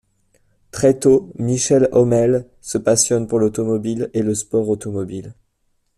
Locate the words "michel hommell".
1.37-2.47